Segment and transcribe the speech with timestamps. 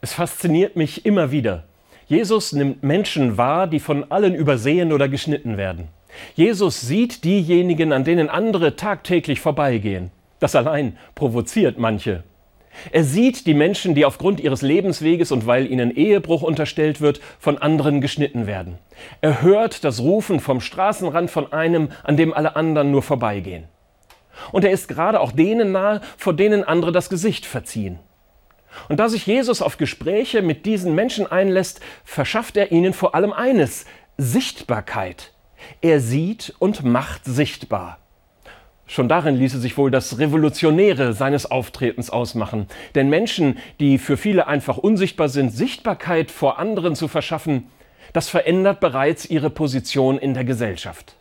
[0.00, 1.64] Es fasziniert mich immer wieder.
[2.06, 5.88] Jesus nimmt Menschen wahr, die von allen übersehen oder geschnitten werden.
[6.36, 10.10] Jesus sieht diejenigen, an denen andere tagtäglich vorbeigehen.
[10.38, 12.22] Das allein provoziert manche.
[12.92, 17.58] Er sieht die Menschen, die aufgrund ihres Lebensweges und weil ihnen Ehebruch unterstellt wird, von
[17.58, 18.78] anderen geschnitten werden.
[19.20, 23.64] Er hört das Rufen vom Straßenrand von einem, an dem alle anderen nur vorbeigehen.
[24.52, 27.98] Und er ist gerade auch denen nahe, vor denen andere das Gesicht verziehen.
[28.88, 33.32] Und da sich Jesus auf Gespräche mit diesen Menschen einlässt, verschafft er ihnen vor allem
[33.32, 35.32] eines, Sichtbarkeit.
[35.80, 37.98] Er sieht und macht sichtbar.
[38.86, 42.66] Schon darin ließe sich wohl das Revolutionäre seines Auftretens ausmachen.
[42.94, 47.66] Denn Menschen, die für viele einfach unsichtbar sind, Sichtbarkeit vor anderen zu verschaffen,
[48.14, 51.17] das verändert bereits ihre Position in der Gesellschaft.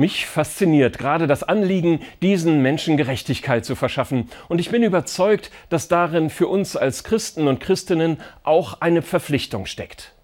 [0.00, 4.30] Mich fasziniert gerade das Anliegen, diesen Menschen Gerechtigkeit zu verschaffen.
[4.48, 9.66] Und ich bin überzeugt, dass darin für uns als Christen und Christinnen auch eine Verpflichtung
[9.66, 10.14] steckt.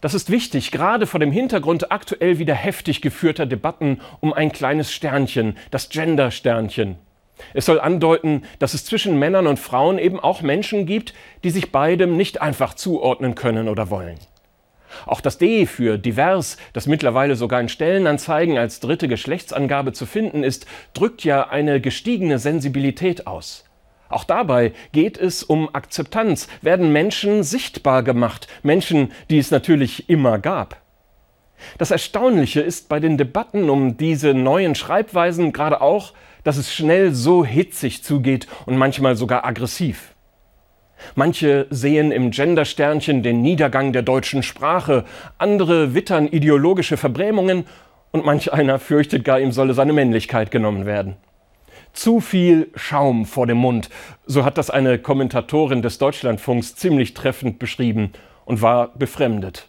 [0.00, 4.90] Das ist wichtig, gerade vor dem Hintergrund aktuell wieder heftig geführter Debatten um ein kleines
[4.90, 6.96] Sternchen, das Gender-Sternchen.
[7.52, 11.12] Es soll andeuten, dass es zwischen Männern und Frauen eben auch Menschen gibt,
[11.42, 14.16] die sich beidem nicht einfach zuordnen können oder wollen.
[15.06, 20.44] Auch das D für divers, das mittlerweile sogar in Stellenanzeigen als dritte Geschlechtsangabe zu finden
[20.44, 23.64] ist, drückt ja eine gestiegene Sensibilität aus.
[24.08, 30.38] Auch dabei geht es um Akzeptanz, werden Menschen sichtbar gemacht, Menschen, die es natürlich immer
[30.38, 30.80] gab.
[31.78, 36.12] Das Erstaunliche ist bei den Debatten um diese neuen Schreibweisen gerade auch,
[36.42, 40.13] dass es schnell so hitzig zugeht und manchmal sogar aggressiv.
[41.14, 45.04] Manche sehen im Gendersternchen den Niedergang der deutschen Sprache,
[45.38, 47.66] andere wittern ideologische Verbrämungen
[48.10, 51.16] und manch einer fürchtet gar, ihm solle seine Männlichkeit genommen werden.
[51.92, 53.88] Zu viel Schaum vor dem Mund,
[54.26, 58.12] so hat das eine Kommentatorin des Deutschlandfunks ziemlich treffend beschrieben
[58.44, 59.68] und war befremdet.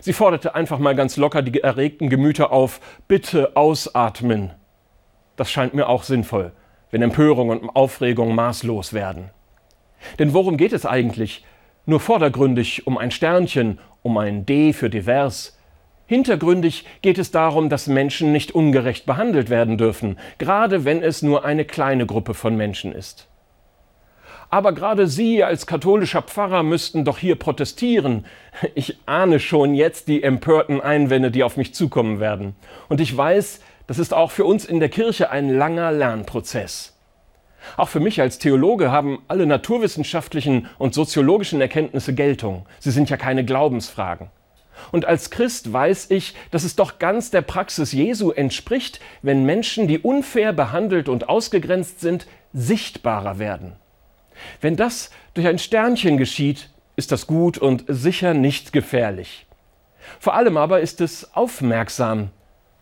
[0.00, 4.52] Sie forderte einfach mal ganz locker die erregten Gemüter auf, bitte ausatmen.
[5.36, 6.52] Das scheint mir auch sinnvoll,
[6.90, 9.30] wenn Empörung und Aufregung maßlos werden.
[10.18, 11.44] Denn worum geht es eigentlich?
[11.86, 15.58] Nur vordergründig um ein Sternchen, um ein D für divers.
[16.06, 21.44] Hintergründig geht es darum, dass Menschen nicht ungerecht behandelt werden dürfen, gerade wenn es nur
[21.44, 23.28] eine kleine Gruppe von Menschen ist.
[24.50, 28.26] Aber gerade Sie als katholischer Pfarrer müssten doch hier protestieren.
[28.74, 32.56] Ich ahne schon jetzt die empörten Einwände, die auf mich zukommen werden.
[32.88, 36.99] Und ich weiß, das ist auch für uns in der Kirche ein langer Lernprozess.
[37.76, 42.66] Auch für mich als Theologe haben alle naturwissenschaftlichen und soziologischen Erkenntnisse Geltung.
[42.78, 44.30] Sie sind ja keine Glaubensfragen.
[44.92, 49.88] Und als Christ weiß ich, dass es doch ganz der Praxis Jesu entspricht, wenn Menschen,
[49.88, 53.76] die unfair behandelt und ausgegrenzt sind, sichtbarer werden.
[54.60, 59.46] Wenn das durch ein Sternchen geschieht, ist das gut und sicher nicht gefährlich.
[60.18, 62.30] Vor allem aber ist es aufmerksam.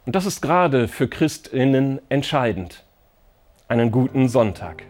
[0.07, 2.85] Und das ist gerade für Christinnen entscheidend
[3.69, 4.83] einen guten Sonntag.